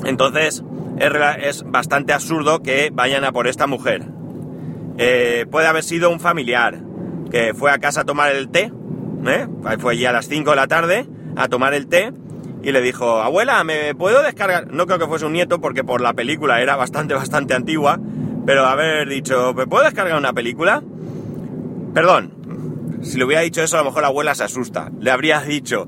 Entonces, 0.05 0.65
es, 0.99 1.63
bastante 1.67 2.13
absurdo 2.13 2.61
que 2.61 2.91
vayan 2.93 3.23
a 3.23 3.31
por 3.31 3.47
esta 3.47 3.69
mujer. 3.69 4.07
Eh, 4.99 5.47
puede 5.53 5.69
haber 5.69 5.85
sido 5.85 6.11
un 6.11 6.19
familiar 6.19 6.81
que 7.31 7.55
fue 7.55 7.71
a 7.71 7.79
casa 7.79 8.01
a 8.01 8.05
tomar 8.05 8.35
el 8.35 8.49
té, 8.51 8.73
¿eh? 9.27 9.47
fue 9.79 9.93
allí 9.93 10.07
a 10.07 10.13
las 10.13 10.29
5 10.29 10.51
de 10.51 10.57
la 10.57 10.67
tarde 10.69 11.07
a 11.37 11.49
tomar 11.49 11.75
el 11.75 11.87
té 11.87 12.13
y 12.63 12.73
le 12.73 12.81
dijo, 12.81 13.21
abuela, 13.21 13.63
¿me 13.65 13.95
puedo 13.95 14.23
descargar? 14.23 14.73
No 14.73 14.87
creo 14.87 14.99
que 14.99 15.07
fuese 15.07 15.25
un 15.25 15.33
nieto 15.33 15.61
porque 15.61 15.85
por 15.85 16.01
la 16.01 16.13
película 16.13 16.61
era 16.61 16.77
bastante, 16.77 17.15
bastante 17.23 17.55
antigua, 17.55 17.99
pero 18.47 18.67
haber 18.67 19.09
dicho, 19.09 19.55
¿me 19.55 19.67
puedo 19.67 19.85
descargar 19.85 20.19
una 20.19 20.33
película? 20.33 20.83
Perdón, 21.95 23.01
si 23.03 23.19
le 23.19 23.25
hubiera 23.25 23.43
dicho 23.43 23.63
eso 23.63 23.77
a 23.77 23.81
lo 23.81 23.87
mejor 23.87 24.03
la 24.03 24.09
abuela 24.09 24.35
se 24.35 24.45
asusta. 24.45 24.91
Le 25.01 25.11
habría 25.11 25.41
dicho, 25.41 25.87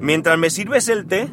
mientras 0.00 0.38
me 0.38 0.50
sirves 0.50 0.88
el 0.88 1.06
té, 1.06 1.28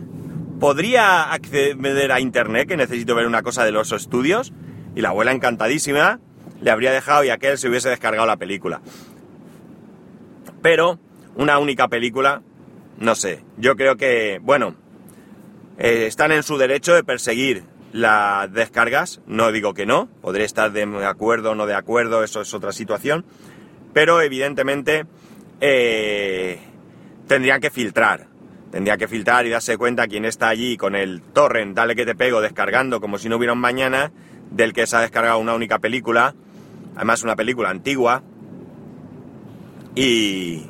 ¿podría 0.59 1.31
acceder 1.31 2.11
a 2.11 2.19
internet 2.19 2.67
que 2.67 2.77
necesito 2.77 3.15
ver 3.15 3.27
una 3.27 3.41
cosa 3.41 3.63
de 3.63 3.71
los 3.71 3.91
estudios? 3.91 4.53
Y 4.95 5.01
la 5.01 5.09
abuela 5.09 5.31
encantadísima 5.31 6.19
le 6.61 6.71
habría 6.71 6.91
dejado 6.91 7.23
y 7.23 7.29
aquel 7.29 7.57
se 7.57 7.69
hubiese 7.69 7.89
descargado 7.89 8.27
la 8.27 8.37
película. 8.37 8.81
Pero 10.61 10.99
una 11.35 11.59
única 11.59 11.87
película 11.87 12.41
no 12.97 13.15
sé, 13.15 13.43
yo 13.57 13.75
creo 13.75 13.97
que, 13.97 14.39
bueno, 14.41 14.75
eh, 15.77 16.05
están 16.07 16.31
en 16.31 16.43
su 16.43 16.57
derecho 16.57 16.93
de 16.93 17.03
perseguir 17.03 17.63
las 17.91 18.51
descargas, 18.51 19.21
no 19.27 19.51
digo 19.51 19.73
que 19.73 19.85
no, 19.85 20.07
podré 20.21 20.45
estar 20.45 20.71
de 20.71 20.83
acuerdo 21.05 21.51
o 21.51 21.55
no 21.55 21.65
de 21.65 21.75
acuerdo, 21.75 22.23
eso 22.23 22.41
es 22.41 22.53
otra 22.53 22.71
situación, 22.71 23.25
pero 23.93 24.21
evidentemente 24.21 25.05
eh, 25.59 26.59
tendrían 27.27 27.59
que 27.59 27.69
filtrar, 27.69 28.27
tendría 28.71 28.97
que 28.97 29.07
filtrar 29.07 29.45
y 29.45 29.49
darse 29.49 29.77
cuenta 29.77 30.07
quién 30.07 30.25
está 30.25 30.47
allí 30.49 30.77
con 30.77 30.95
el 30.95 31.21
torrent, 31.21 31.75
dale 31.75 31.95
que 31.95 32.05
te 32.05 32.15
pego, 32.15 32.41
descargando 32.41 33.01
como 33.01 33.17
si 33.17 33.27
no 33.27 33.37
hubiera 33.37 33.53
un 33.53 33.59
mañana, 33.59 34.11
del 34.51 34.73
que 34.73 34.87
se 34.87 34.95
ha 34.95 35.01
descargado 35.01 35.39
una 35.39 35.53
única 35.53 35.79
película, 35.79 36.33
además 36.95 37.23
una 37.23 37.35
película 37.35 37.69
antigua, 37.69 38.23
y, 39.95 40.65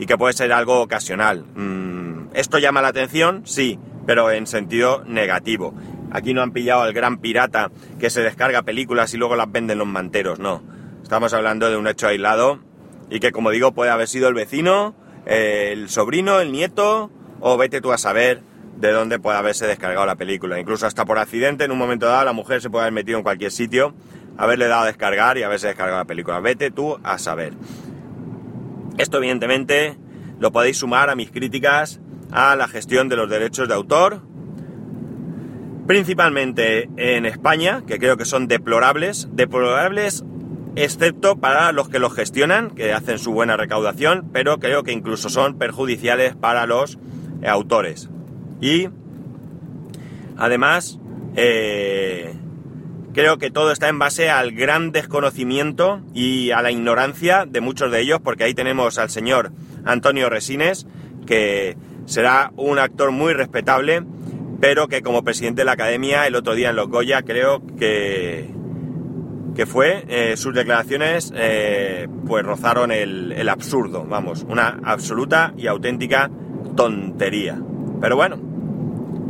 y 0.00 0.06
que 0.06 0.16
puede 0.16 0.32
ser 0.32 0.50
algo 0.52 0.80
ocasional. 0.80 1.44
Mm, 1.54 2.30
¿Esto 2.32 2.58
llama 2.58 2.80
la 2.80 2.88
atención? 2.88 3.42
Sí, 3.44 3.78
pero 4.06 4.30
en 4.30 4.46
sentido 4.46 5.04
negativo. 5.04 5.74
Aquí 6.10 6.32
no 6.32 6.40
han 6.42 6.52
pillado 6.52 6.80
al 6.82 6.94
gran 6.94 7.18
pirata 7.18 7.70
que 8.00 8.08
se 8.08 8.22
descarga 8.22 8.62
películas 8.62 9.12
y 9.12 9.18
luego 9.18 9.36
las 9.36 9.52
venden 9.52 9.78
los 9.78 9.86
manteros, 9.86 10.38
no. 10.38 10.62
Estamos 11.02 11.34
hablando 11.34 11.68
de 11.70 11.76
un 11.76 11.86
hecho 11.86 12.08
aislado 12.08 12.60
y 13.10 13.20
que, 13.20 13.30
como 13.30 13.50
digo, 13.50 13.72
puede 13.72 13.90
haber 13.90 14.08
sido 14.08 14.28
el 14.28 14.34
vecino, 14.34 14.94
el 15.26 15.90
sobrino, 15.90 16.40
el 16.40 16.50
nieto, 16.50 17.10
o 17.40 17.58
vete 17.58 17.82
tú 17.82 17.92
a 17.92 17.98
saber 17.98 18.40
de 18.78 18.92
dónde 18.92 19.18
puede 19.18 19.36
haberse 19.36 19.66
descargado 19.66 20.06
la 20.06 20.16
película. 20.16 20.58
Incluso 20.58 20.86
hasta 20.86 21.04
por 21.04 21.18
accidente, 21.18 21.64
en 21.64 21.72
un 21.72 21.78
momento 21.78 22.06
dado, 22.06 22.24
la 22.24 22.32
mujer 22.32 22.62
se 22.62 22.70
puede 22.70 22.84
haber 22.84 22.94
metido 22.94 23.18
en 23.18 23.22
cualquier 23.22 23.52
sitio, 23.52 23.94
haberle 24.38 24.66
dado 24.66 24.84
a 24.84 24.86
descargar 24.86 25.36
y 25.36 25.42
haberse 25.42 25.66
descargado 25.66 25.98
la 25.98 26.06
película. 26.06 26.40
Vete 26.40 26.70
tú 26.70 26.98
a 27.02 27.18
saber. 27.18 27.52
Esto 29.00 29.16
evidentemente 29.16 29.96
lo 30.40 30.52
podéis 30.52 30.76
sumar 30.76 31.08
a 31.08 31.14
mis 31.14 31.30
críticas 31.30 32.02
a 32.32 32.54
la 32.54 32.68
gestión 32.68 33.08
de 33.08 33.16
los 33.16 33.30
derechos 33.30 33.66
de 33.66 33.72
autor, 33.72 34.20
principalmente 35.86 36.90
en 36.98 37.24
España, 37.24 37.82
que 37.86 37.98
creo 37.98 38.18
que 38.18 38.26
son 38.26 38.46
deplorables, 38.46 39.26
deplorables 39.32 40.22
excepto 40.76 41.36
para 41.36 41.72
los 41.72 41.88
que 41.88 41.98
los 41.98 42.12
gestionan, 42.12 42.72
que 42.72 42.92
hacen 42.92 43.18
su 43.18 43.32
buena 43.32 43.56
recaudación, 43.56 44.28
pero 44.34 44.58
creo 44.58 44.82
que 44.82 44.92
incluso 44.92 45.30
son 45.30 45.56
perjudiciales 45.56 46.36
para 46.36 46.66
los 46.66 46.98
autores. 47.42 48.10
Y 48.60 48.90
además, 50.36 51.00
eh, 51.36 52.34
Creo 53.12 53.38
que 53.38 53.50
todo 53.50 53.72
está 53.72 53.88
en 53.88 53.98
base 53.98 54.30
al 54.30 54.52
gran 54.52 54.92
desconocimiento 54.92 56.00
y 56.14 56.52
a 56.52 56.62
la 56.62 56.70
ignorancia 56.70 57.44
de 57.44 57.60
muchos 57.60 57.90
de 57.90 58.00
ellos, 58.00 58.20
porque 58.22 58.44
ahí 58.44 58.54
tenemos 58.54 58.98
al 58.98 59.10
señor 59.10 59.50
Antonio 59.84 60.30
Resines, 60.30 60.86
que 61.26 61.76
será 62.06 62.52
un 62.56 62.78
actor 62.78 63.10
muy 63.10 63.32
respetable, 63.32 64.04
pero 64.60 64.86
que 64.86 65.02
como 65.02 65.24
presidente 65.24 65.62
de 65.62 65.64
la 65.64 65.72
academia 65.72 66.26
el 66.26 66.36
otro 66.36 66.54
día 66.54 66.70
en 66.70 66.76
Los 66.76 66.88
Goya 66.88 67.22
creo 67.22 67.62
que, 67.78 68.48
que 69.56 69.66
fue, 69.66 70.04
eh, 70.08 70.36
sus 70.36 70.54
declaraciones 70.54 71.32
eh, 71.34 72.06
pues 72.26 72.44
rozaron 72.44 72.92
el, 72.92 73.32
el 73.32 73.48
absurdo, 73.48 74.04
vamos, 74.08 74.46
una 74.48 74.78
absoluta 74.84 75.52
y 75.56 75.66
auténtica 75.66 76.30
tontería. 76.76 77.60
Pero 78.00 78.14
bueno, 78.14 78.38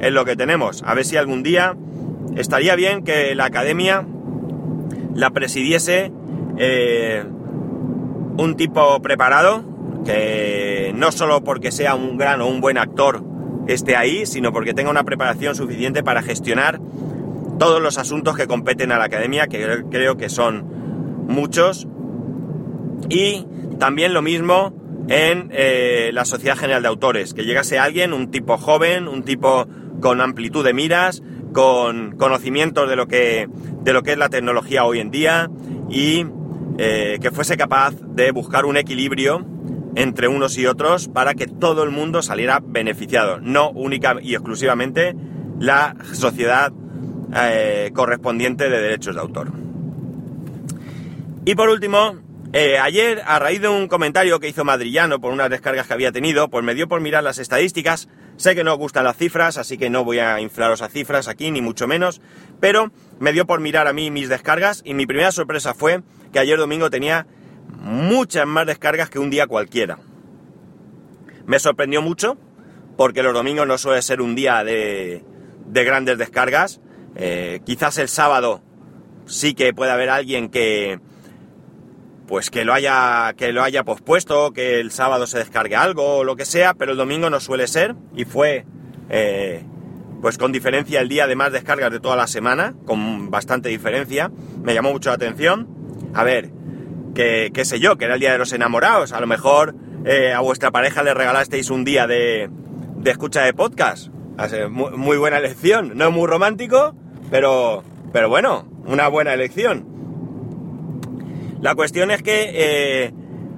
es 0.01 0.13
lo 0.13 0.25
que 0.25 0.37
tenemos. 0.37 0.83
A 0.85 0.95
ver 0.95 1.05
si 1.05 1.17
algún 1.17 1.43
día 1.43 1.77
estaría 2.37 2.77
bien 2.77 3.03
que 3.03 3.35
la 3.35 3.47
academia 3.47 4.07
la 5.15 5.31
presidiese 5.31 6.13
eh, 6.59 7.25
un 8.37 8.57
tipo 8.57 9.01
preparado, 9.03 9.65
que 10.05 10.93
no 10.95 11.13
solo 11.13 11.43
porque 11.43 11.73
sea 11.73 11.95
un 11.95 12.17
gran 12.17 12.41
o 12.41 12.47
un 12.49 12.61
buen 12.61 12.79
actor 12.79 13.23
esté 13.67 13.97
ahí, 13.97 14.27
sino 14.27 14.53
porque 14.53 14.75
tenga 14.75 14.91
una 14.91 15.05
preparación 15.05 15.55
suficiente 15.55 16.03
para 16.03 16.23
gestionar 16.23 16.81
todos 17.59 17.81
los 17.81 17.99
asuntos 17.99 18.37
que 18.37 18.47
competen 18.47 18.93
a 18.93 18.99
la 18.99 19.05
academia, 19.05 19.47
que 19.47 19.85
creo 19.91 20.17
que 20.17 20.29
son 20.29 20.65
muchos. 21.29 21.87
Y 23.09 23.47
también 23.79 24.15
lo 24.15 24.23
mismo 24.23 24.75
en 25.09 25.51
eh, 25.53 26.11
la 26.13 26.25
Sociedad 26.25 26.57
General 26.57 26.83
de 26.83 26.89
Autores, 26.89 27.35
que 27.35 27.45
llegase 27.45 27.79
alguien, 27.79 28.13
un 28.13 28.31
tipo 28.31 28.57
joven, 28.57 29.09
un 29.09 29.23
tipo 29.23 29.67
con 30.01 30.21
amplitud 30.21 30.65
de 30.65 30.73
miras, 30.73 31.23
con 31.53 32.17
conocimientos 32.17 32.89
de 32.89 32.97
lo 32.97 33.07
que, 33.07 33.49
de 33.83 33.93
lo 33.93 34.03
que 34.03 34.13
es 34.13 34.19
la 34.19 34.29
tecnología 34.29 34.85
hoy 34.85 35.01
en 35.01 35.11
día 35.11 35.51
y 35.89 36.27
eh, 36.79 37.19
que 37.21 37.31
fuese 37.31 37.57
capaz 37.57 37.95
de 38.01 38.31
buscar 38.31 38.65
un 38.65 38.77
equilibrio 38.77 39.45
entre 39.97 40.29
unos 40.29 40.57
y 40.59 40.67
otros 40.67 41.09
para 41.09 41.35
que 41.35 41.47
todo 41.47 41.83
el 41.83 41.91
mundo 41.91 42.23
saliera 42.23 42.61
beneficiado, 42.65 43.41
no 43.41 43.71
única 43.71 44.17
y 44.23 44.35
exclusivamente 44.35 45.15
la 45.59 45.97
sociedad 46.13 46.73
eh, 47.35 47.91
correspondiente 47.95 48.69
de 48.69 48.81
derechos 48.81 49.15
de 49.15 49.21
autor. 49.21 49.53
Y 51.45 51.55
por 51.55 51.69
último, 51.69 52.17
eh, 52.53 52.79
ayer, 52.79 53.23
a 53.27 53.39
raíz 53.39 53.61
de 53.61 53.69
un 53.69 53.87
comentario 53.87 54.41
que 54.41 54.49
hizo 54.49 54.65
Madrillano 54.65 55.21
por 55.21 55.33
unas 55.33 55.51
descargas 55.51 55.87
que 55.87 55.95
había 55.95 56.13
tenido, 56.13 56.49
pues 56.49 56.65
me 56.65 56.75
dio 56.75 56.89
por 56.89 57.01
mirar 57.01 57.23
las 57.23 57.39
estadísticas 57.39 58.09
Sé 58.41 58.55
que 58.55 58.65
no 58.65 58.73
os 58.73 58.79
gustan 58.79 59.05
las 59.05 59.19
cifras, 59.19 59.59
así 59.59 59.77
que 59.77 59.91
no 59.91 60.03
voy 60.03 60.19
a 60.19 60.41
inflaros 60.41 60.81
a 60.81 60.89
cifras 60.89 61.29
aquí, 61.29 61.51
ni 61.51 61.61
mucho 61.61 61.87
menos, 61.87 62.23
pero 62.59 62.91
me 63.19 63.35
dio 63.35 63.47
por 63.47 63.61
mirar 63.61 63.87
a 63.87 63.93
mí 63.93 64.11
mis 64.11 64.31
descargas 64.31 64.81
y 64.83 64.95
mi 64.95 65.05
primera 65.05 65.31
sorpresa 65.31 65.75
fue 65.75 66.01
que 66.33 66.39
ayer 66.39 66.57
domingo 66.57 66.89
tenía 66.89 67.27
muchas 67.69 68.47
más 68.47 68.67
descargas 68.67 69.11
que 69.11 69.19
un 69.19 69.29
día 69.29 69.47
cualquiera. 69.47 69.99
Me 71.45 71.59
sorprendió 71.59 72.01
mucho, 72.01 72.39
porque 72.97 73.23
los 73.23 73.35
domingos 73.35 73.67
no 73.67 73.77
suele 73.77 74.01
ser 74.01 74.23
un 74.23 74.35
día 74.35 74.65
de, 74.65 75.23
grandes 75.67 76.17
descargas. 76.17 76.81
Eh, 77.17 77.61
quizás 77.67 77.99
el 77.99 78.09
sábado 78.09 78.63
sí 79.27 79.53
que 79.53 79.75
puede 79.75 79.91
haber 79.91 80.09
alguien 80.09 80.49
que, 80.49 80.99
pues 82.31 82.49
que 82.49 82.65
lo 82.65 82.73
haya 82.73 83.35
que 83.37 83.53
lo 83.53 83.61
haya 83.65 83.83
pospuesto, 83.83 84.53
que 84.53 84.79
el 84.79 84.93
sábado 84.93 85.27
se 85.27 85.39
descargue 85.39 85.75
algo 85.75 86.19
o 86.19 86.25
lo 86.25 86.37
que 86.37 86.45
sea, 86.45 86.75
pero 86.75 86.93
el 86.93 86.97
domingo 86.97 87.29
no 87.29 87.41
suele 87.41 87.67
ser 87.67 87.97
y 88.15 88.25
fue 88.25 88.65
eh, 89.09 89.65
pues 90.23 90.39
con 90.39 90.53
diferencia 90.53 91.01
el 91.01 91.09
día 91.09 91.27
de 91.27 91.35
más 91.35 91.51
descargas 91.51 91.91
de 91.91 91.99
toda 91.99 92.15
la 92.15 92.29
semana, 92.29 92.75
con 92.87 93.33
bastante 93.33 93.69
diferencia, 93.69 94.31
me 94.63 94.75
llamó 94.75 94.93
mucho 94.93 95.11
la 95.11 95.17
atención. 95.17 95.67
A 96.15 96.23
ver, 96.23 96.51
que, 97.17 97.51
qué 97.53 97.65
sé 97.65 97.81
yo, 97.81 97.99
que 97.99 98.05
era 98.05 98.15
el 98.15 98.21
día 98.21 98.31
de 98.31 98.39
los 98.39 98.53
enamorados, 98.53 99.13
a 99.13 99.21
lo 99.21 99.27
mejor 99.27 99.75
eh, 100.05 100.33
a 100.33 100.39
vuestra 100.39 100.71
pareja 100.71 101.03
le 101.03 101.15
regalasteis 101.15 101.69
un 101.69 101.85
día 101.85 102.07
de, 102.07 102.49
de 102.97 103.11
escucha 103.11 103.43
de 103.43 103.55
podcast. 103.55 104.09
Muy, 104.71 104.93
muy 104.97 105.17
buena 105.17 105.39
elección, 105.39 105.97
no 105.97 106.13
muy 106.13 106.29
romántico, 106.29 106.95
pero, 107.29 107.83
pero 108.13 108.29
bueno, 108.29 108.69
una 108.87 109.09
buena 109.09 109.35
elección. 109.35 110.00
La 111.61 111.75
cuestión 111.75 112.11
es 112.11 112.23
que 112.23 112.51
eh, 112.55 113.13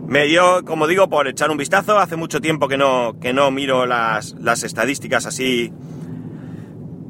me 0.06 0.26
dio, 0.26 0.64
como 0.64 0.88
digo, 0.88 1.08
por 1.08 1.28
echar 1.28 1.50
un 1.50 1.56
vistazo. 1.56 1.98
Hace 1.98 2.16
mucho 2.16 2.40
tiempo 2.40 2.66
que 2.66 2.76
no, 2.76 3.18
que 3.20 3.32
no 3.32 3.50
miro 3.50 3.86
las, 3.86 4.34
estadísticas 4.64 5.24
así, 5.24 5.72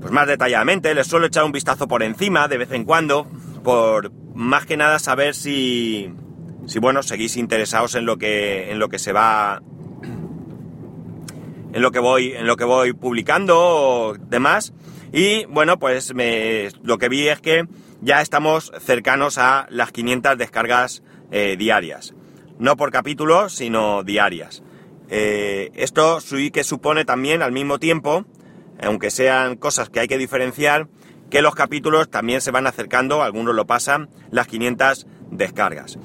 pues 0.00 0.12
más 0.12 0.26
detalladamente. 0.26 0.94
Les 0.94 1.06
suelo 1.06 1.26
echar 1.26 1.44
un 1.44 1.52
vistazo 1.52 1.88
por 1.88 2.02
encima 2.02 2.46
de 2.46 2.58
vez 2.58 2.72
en 2.72 2.84
cuando, 2.84 3.26
por 3.64 4.12
más 4.34 4.66
que 4.66 4.76
nada 4.76 4.98
saber 4.98 5.34
si, 5.34 6.12
si 6.66 6.78
bueno, 6.78 7.02
seguís 7.02 7.38
interesados 7.38 7.94
en 7.94 8.04
lo 8.04 8.18
que, 8.18 8.70
en 8.70 8.78
lo 8.78 8.90
que 8.90 8.98
se 8.98 9.12
va, 9.12 9.62
en 11.72 11.80
lo 11.80 11.90
que 11.90 12.00
voy, 12.00 12.32
en 12.32 12.46
lo 12.46 12.56
que 12.56 12.64
voy 12.64 12.92
publicando 12.92 13.58
o 13.58 14.14
demás. 14.14 14.74
Y 15.10 15.46
bueno, 15.46 15.78
pues 15.78 16.14
me, 16.14 16.68
lo 16.82 16.98
que 16.98 17.08
vi 17.08 17.28
es 17.28 17.40
que 17.40 17.66
ya 18.02 18.20
estamos 18.20 18.72
cercanos 18.80 19.38
a 19.38 19.66
las 19.70 19.92
500 19.92 20.36
descargas 20.36 21.02
eh, 21.30 21.56
diarias. 21.56 22.14
No 22.58 22.76
por 22.76 22.90
capítulo, 22.90 23.48
sino 23.48 24.02
diarias. 24.02 24.62
Eh, 25.08 25.70
esto 25.74 26.20
sí 26.20 26.50
que 26.50 26.64
supone 26.64 27.04
también 27.04 27.42
al 27.42 27.52
mismo 27.52 27.78
tiempo, 27.78 28.24
aunque 28.82 29.10
sean 29.10 29.56
cosas 29.56 29.88
que 29.88 30.00
hay 30.00 30.08
que 30.08 30.18
diferenciar, 30.18 30.88
que 31.30 31.42
los 31.42 31.54
capítulos 31.54 32.10
también 32.10 32.40
se 32.40 32.50
van 32.50 32.66
acercando, 32.66 33.22
algunos 33.22 33.54
lo 33.54 33.66
pasan, 33.66 34.10
las 34.30 34.48
500 34.48 35.06
descargas. 35.30 35.98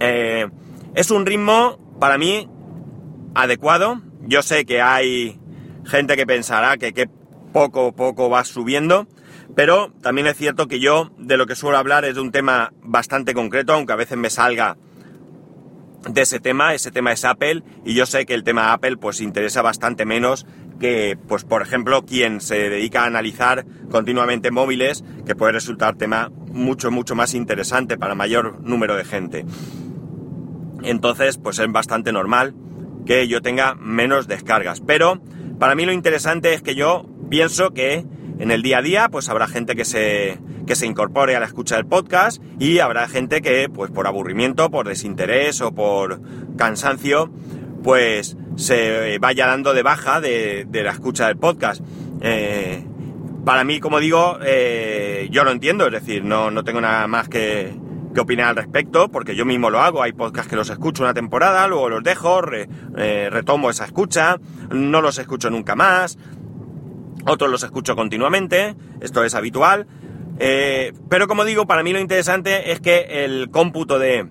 Eh, 0.00 0.48
es 0.94 1.10
un 1.10 1.24
ritmo 1.24 1.78
para 2.00 2.18
mí 2.18 2.48
adecuado. 3.34 4.02
Yo 4.22 4.42
sé 4.42 4.66
que 4.66 4.82
hay 4.82 5.38
gente 5.84 6.16
que 6.16 6.26
pensará 6.26 6.76
que, 6.76 7.08
poco 7.52 7.88
a 7.88 7.92
poco 7.92 8.28
va 8.28 8.44
subiendo, 8.44 9.06
pero 9.58 9.92
también 10.02 10.28
es 10.28 10.36
cierto 10.36 10.68
que 10.68 10.78
yo 10.78 11.10
de 11.18 11.36
lo 11.36 11.48
que 11.48 11.56
suelo 11.56 11.78
hablar 11.78 12.04
es 12.04 12.14
de 12.14 12.20
un 12.20 12.30
tema 12.30 12.72
bastante 12.80 13.34
concreto, 13.34 13.72
aunque 13.72 13.92
a 13.92 13.96
veces 13.96 14.16
me 14.16 14.30
salga 14.30 14.76
de 16.08 16.22
ese 16.22 16.38
tema, 16.38 16.74
ese 16.74 16.92
tema 16.92 17.10
es 17.10 17.24
Apple, 17.24 17.64
y 17.84 17.94
yo 17.94 18.06
sé 18.06 18.24
que 18.24 18.34
el 18.34 18.44
tema 18.44 18.72
Apple 18.72 18.98
pues 18.98 19.20
interesa 19.20 19.60
bastante 19.60 20.04
menos 20.04 20.46
que, 20.78 21.18
pues 21.26 21.42
por 21.42 21.60
ejemplo, 21.60 22.04
quien 22.06 22.40
se 22.40 22.70
dedica 22.70 23.02
a 23.02 23.06
analizar 23.06 23.66
continuamente 23.90 24.52
móviles, 24.52 25.02
que 25.26 25.34
puede 25.34 25.50
resultar 25.50 25.96
tema 25.96 26.30
mucho, 26.52 26.92
mucho 26.92 27.16
más 27.16 27.34
interesante 27.34 27.98
para 27.98 28.14
mayor 28.14 28.60
número 28.60 28.94
de 28.94 29.04
gente. 29.04 29.44
Entonces, 30.84 31.36
pues 31.36 31.58
es 31.58 31.72
bastante 31.72 32.12
normal 32.12 32.54
que 33.06 33.26
yo 33.26 33.42
tenga 33.42 33.74
menos 33.74 34.28
descargas. 34.28 34.80
Pero 34.80 35.20
para 35.58 35.74
mí 35.74 35.84
lo 35.84 35.90
interesante 35.90 36.54
es 36.54 36.62
que 36.62 36.76
yo 36.76 37.06
pienso 37.28 37.72
que 37.72 38.06
en 38.38 38.50
el 38.50 38.62
día 38.62 38.78
a 38.78 38.82
día, 38.82 39.08
pues 39.08 39.28
habrá 39.28 39.48
gente 39.48 39.74
que 39.74 39.84
se, 39.84 40.38
que 40.66 40.76
se 40.76 40.86
incorpore 40.86 41.34
a 41.34 41.40
la 41.40 41.46
escucha 41.46 41.76
del 41.76 41.86
podcast 41.86 42.42
y 42.58 42.78
habrá 42.78 43.08
gente 43.08 43.42
que, 43.42 43.68
pues 43.68 43.90
por 43.90 44.06
aburrimiento, 44.06 44.70
por 44.70 44.86
desinterés 44.86 45.60
o 45.60 45.72
por 45.72 46.20
cansancio, 46.56 47.30
pues 47.82 48.36
se 48.56 49.18
vaya 49.18 49.46
dando 49.46 49.74
de 49.74 49.82
baja 49.82 50.20
de, 50.20 50.66
la 50.70 50.90
escucha 50.90 51.26
del 51.26 51.36
podcast. 51.36 51.82
Eh, 52.20 52.84
para 53.44 53.64
mí, 53.64 53.80
como 53.80 53.98
digo, 53.98 54.38
eh, 54.44 55.28
yo 55.30 55.42
lo 55.44 55.50
entiendo, 55.50 55.86
es 55.86 55.92
decir, 55.92 56.24
no, 56.24 56.50
no 56.50 56.64
tengo 56.64 56.80
nada 56.80 57.06
más 57.06 57.28
que, 57.28 57.74
que, 58.14 58.20
opinar 58.20 58.48
al 58.48 58.56
respecto, 58.56 59.08
porque 59.08 59.34
yo 59.34 59.44
mismo 59.44 59.70
lo 59.70 59.80
hago. 59.80 60.02
Hay 60.02 60.12
podcasts 60.12 60.50
que 60.50 60.56
los 60.56 60.70
escucho 60.70 61.02
una 61.02 61.14
temporada, 61.14 61.66
luego 61.66 61.88
los 61.88 62.02
dejo, 62.02 62.42
eh, 62.52 63.30
retomo 63.30 63.70
esa 63.70 63.84
escucha, 63.84 64.36
no 64.70 65.00
los 65.00 65.18
escucho 65.18 65.50
nunca 65.50 65.74
más 65.74 66.18
otros 67.26 67.50
los 67.50 67.62
escucho 67.62 67.96
continuamente, 67.96 68.74
esto 69.00 69.24
es 69.24 69.34
habitual, 69.34 69.86
eh, 70.38 70.92
pero 71.08 71.26
como 71.26 71.44
digo, 71.44 71.66
para 71.66 71.82
mí 71.82 71.92
lo 71.92 71.98
interesante 71.98 72.70
es 72.70 72.80
que 72.80 73.24
el 73.24 73.50
cómputo 73.50 73.98
de, 73.98 74.28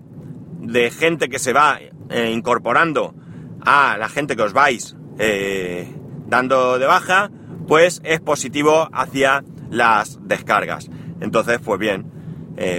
gente 0.91 1.29
que 1.29 1.39
se 1.39 1.53
va 1.53 1.79
eh, 2.09 2.31
incorporando 2.31 3.13
a 3.61 3.97
la 3.97 4.09
gente 4.09 4.35
que 4.35 4.43
os 4.43 4.53
vais 4.53 4.95
eh, 5.19 5.87
dando 6.27 6.79
de 6.79 6.85
baja, 6.85 7.29
pues 7.67 8.01
es 8.05 8.21
positivo 8.21 8.89
hacia 8.93 9.43
las 9.69 10.19
descargas. 10.21 10.89
Entonces, 11.19 11.59
pues 11.63 11.79
bien, 11.79 12.11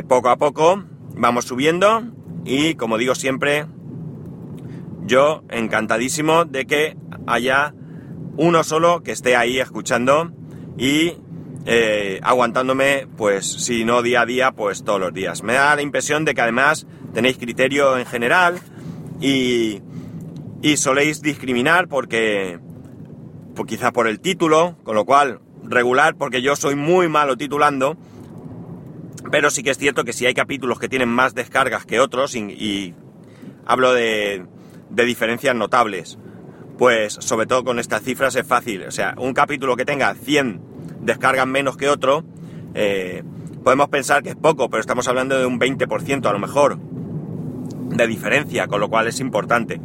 poco 0.08 0.30
a 0.30 0.36
poco 0.36 0.84
vamos 1.14 1.44
subiendo 1.44 2.02
y 2.44 2.74
como 2.74 2.96
digo 2.96 3.14
siempre, 3.14 3.66
yo 5.04 5.42
encantadísimo 5.50 6.44
de 6.46 6.66
que 6.66 6.96
haya 7.26 7.74
uno 8.38 8.62
solo 8.62 9.02
que 9.02 9.10
esté 9.10 9.34
ahí 9.34 9.58
escuchando 9.58 10.30
y 10.78 11.14
eh, 11.66 12.20
aguantándome, 12.22 13.08
pues 13.16 13.46
si 13.46 13.84
no 13.84 14.00
día 14.00 14.22
a 14.22 14.26
día, 14.26 14.52
pues 14.52 14.84
todos 14.84 15.00
los 15.00 15.12
días. 15.12 15.42
Me 15.42 15.54
da 15.54 15.74
la 15.74 15.82
impresión 15.82 16.24
de 16.24 16.34
que 16.34 16.40
además 16.40 16.86
tenéis 17.12 17.36
criterio 17.36 17.98
en 17.98 18.06
general 18.06 18.60
y, 19.20 19.82
y 20.62 20.76
soléis 20.76 21.20
discriminar 21.20 21.88
porque, 21.88 22.60
pues 23.56 23.66
quizá 23.66 23.92
por 23.92 24.06
el 24.06 24.20
título, 24.20 24.76
con 24.84 24.94
lo 24.94 25.04
cual 25.04 25.40
regular, 25.64 26.14
porque 26.14 26.40
yo 26.40 26.54
soy 26.54 26.76
muy 26.76 27.08
malo 27.08 27.36
titulando, 27.36 27.96
pero 29.32 29.50
sí 29.50 29.64
que 29.64 29.70
es 29.70 29.78
cierto 29.78 30.04
que 30.04 30.12
si 30.12 30.26
hay 30.26 30.34
capítulos 30.34 30.78
que 30.78 30.88
tienen 30.88 31.08
más 31.08 31.34
descargas 31.34 31.84
que 31.84 31.98
otros, 31.98 32.36
y, 32.36 32.94
hablo 33.66 33.92
de, 33.94 34.46
de 34.90 35.04
diferencias 35.04 35.56
notables, 35.56 36.18
pues 36.78 37.14
sobre 37.14 37.46
todo 37.46 37.64
con 37.64 37.78
estas 37.78 38.02
cifras 38.02 38.36
es 38.36 38.46
fácil. 38.46 38.84
O 38.84 38.90
sea, 38.90 39.14
un 39.18 39.34
capítulo 39.34 39.76
que 39.76 39.84
tenga 39.84 40.14
100 40.14 40.60
descargas 41.00 41.46
menos 41.46 41.76
que 41.76 41.88
otro, 41.88 42.24
eh, 42.74 43.22
podemos 43.64 43.88
pensar 43.88 44.22
que 44.22 44.30
es 44.30 44.36
poco, 44.36 44.70
pero 44.70 44.80
estamos 44.80 45.08
hablando 45.08 45.38
de 45.38 45.44
un 45.44 45.58
20% 45.58 46.26
a 46.26 46.32
lo 46.32 46.38
mejor 46.38 46.78
de 46.78 48.06
diferencia, 48.06 48.68
con 48.68 48.80
lo 48.80 48.88
cual 48.88 49.08
es 49.08 49.18
importante. 49.20 49.80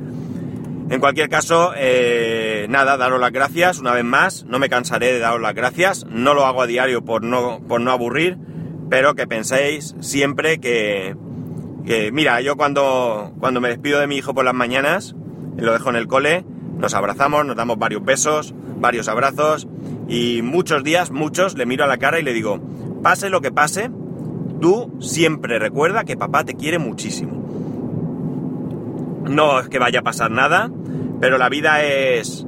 En 0.89 0.99
cualquier 0.99 1.29
caso, 1.29 1.73
eh, 1.75 2.67
nada, 2.69 2.97
daros 2.97 3.19
las 3.19 3.31
gracias 3.31 3.79
una 3.79 3.93
vez 3.93 4.03
más, 4.03 4.45
no 4.45 4.59
me 4.59 4.69
cansaré 4.69 5.13
de 5.13 5.19
daros 5.19 5.41
las 5.41 5.55
gracias, 5.55 6.05
no 6.07 6.33
lo 6.33 6.45
hago 6.45 6.61
a 6.61 6.67
diario 6.67 7.03
por 7.03 7.23
no, 7.23 7.61
por 7.67 7.81
no 7.81 7.91
aburrir, 7.91 8.37
pero 8.89 9.15
que 9.15 9.25
penséis 9.25 9.95
siempre 10.01 10.59
que, 10.59 11.15
que, 11.85 12.11
mira, 12.11 12.41
yo 12.41 12.57
cuando, 12.57 13.33
cuando 13.39 13.61
me 13.61 13.69
despido 13.69 13.99
de 13.99 14.07
mi 14.07 14.17
hijo 14.17 14.35
por 14.35 14.45
las 14.45 14.53
mañanas, 14.53 15.15
lo 15.57 15.73
dejo 15.73 15.89
en 15.89 15.95
el 15.95 16.07
cole, 16.07 16.45
nos 16.83 16.93
abrazamos, 16.95 17.45
nos 17.45 17.55
damos 17.55 17.79
varios 17.79 18.03
besos, 18.03 18.53
varios 18.77 19.07
abrazos 19.07 19.69
y 20.09 20.41
muchos 20.41 20.83
días, 20.83 21.11
muchos, 21.11 21.57
le 21.57 21.65
miro 21.65 21.85
a 21.85 21.87
la 21.87 21.97
cara 21.97 22.19
y 22.19 22.23
le 22.23 22.33
digo, 22.33 22.59
pase 23.01 23.29
lo 23.29 23.39
que 23.39 23.53
pase, 23.53 23.89
tú 24.59 24.93
siempre 24.99 25.59
recuerda 25.59 26.03
que 26.03 26.17
papá 26.17 26.43
te 26.43 26.55
quiere 26.55 26.79
muchísimo. 26.79 27.41
No 29.29 29.61
es 29.61 29.69
que 29.69 29.79
vaya 29.79 30.01
a 30.01 30.03
pasar 30.03 30.29
nada, 30.29 30.69
pero 31.21 31.37
la 31.37 31.47
vida 31.47 31.85
es 31.85 32.45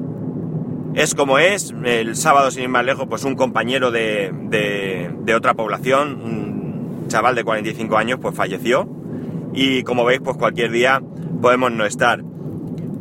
es 0.95 1.15
como 1.15 1.39
es. 1.39 1.73
El 1.85 2.17
sábado, 2.17 2.51
sin 2.51 2.63
ir 2.63 2.69
más 2.69 2.83
lejos, 2.83 3.07
pues 3.07 3.23
un 3.23 3.35
compañero 3.35 3.89
de, 3.89 4.33
de, 4.49 5.13
de, 5.17 5.33
otra 5.33 5.53
población, 5.53 6.21
un 6.21 7.05
chaval 7.07 7.35
de 7.35 7.45
45 7.45 7.95
años, 7.95 8.19
pues 8.21 8.35
falleció. 8.35 8.85
Y 9.53 9.83
como 9.83 10.03
veis, 10.03 10.19
pues 10.21 10.35
cualquier 10.35 10.71
día 10.71 11.01
podemos 11.41 11.71
no 11.71 11.85
estar. 11.85 12.21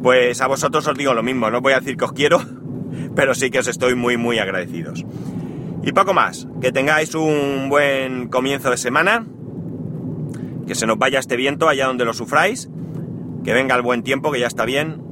Pues 0.04 0.42
a 0.42 0.48
vosotros 0.48 0.86
os 0.86 0.98
digo 0.98 1.14
lo 1.14 1.22
mismo, 1.22 1.50
no 1.50 1.62
voy 1.62 1.72
a 1.72 1.80
decir 1.80 1.96
que 1.96 2.04
os 2.04 2.12
quiero, 2.12 2.38
pero 3.16 3.34
sí 3.34 3.50
que 3.50 3.60
os 3.60 3.68
estoy 3.68 3.94
muy 3.94 4.18
muy 4.18 4.38
agradecidos. 4.38 5.02
Y 5.82 5.92
poco 5.92 6.12
más, 6.12 6.46
que 6.60 6.72
tengáis 6.72 7.14
un 7.14 7.70
buen 7.70 8.28
comienzo 8.28 8.68
de 8.68 8.76
semana, 8.76 9.24
que 10.66 10.74
se 10.74 10.86
nos 10.86 10.98
vaya 10.98 11.20
este 11.20 11.36
viento 11.36 11.70
allá 11.70 11.86
donde 11.86 12.04
lo 12.04 12.12
sufráis, 12.12 12.68
que 13.44 13.54
venga 13.54 13.74
el 13.76 13.80
buen 13.80 14.02
tiempo, 14.02 14.30
que 14.30 14.40
ya 14.40 14.46
está 14.46 14.66
bien, 14.66 15.02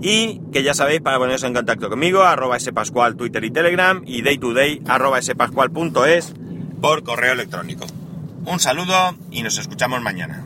y 0.00 0.40
que 0.52 0.62
ya 0.62 0.74
sabéis 0.74 1.00
para 1.00 1.18
poneros 1.18 1.42
en 1.42 1.52
contacto 1.52 1.88
conmigo, 1.90 2.22
arroba 2.22 2.60
spascual, 2.60 3.16
Twitter 3.16 3.42
y 3.42 3.50
Telegram, 3.50 4.00
y 4.06 4.22
day 4.22 4.38
to 4.38 4.54
day, 4.54 4.80
arroba 4.86 5.20
spascual.es 5.20 6.34
por 6.80 7.02
correo 7.02 7.32
electrónico. 7.32 7.84
Un 8.44 8.60
saludo 8.60 9.16
y 9.32 9.42
nos 9.42 9.58
escuchamos 9.58 10.00
mañana. 10.02 10.44